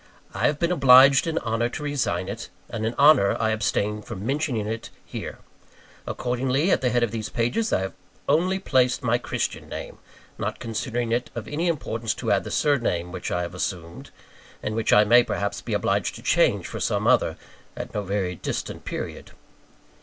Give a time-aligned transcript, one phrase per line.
[0.33, 4.25] I have been obliged in honour to resign it; and in honour I abstain from
[4.25, 5.37] mentioning it here.
[6.07, 7.93] Accordingly, at the head of these pages, I have
[8.27, 9.99] only placed my Christian name
[10.39, 14.09] not considering it of any importance to add the surname which I have assumed;
[14.63, 17.37] and which I may, perhaps, be obliged to change for some other,
[17.77, 19.33] at no very distant period.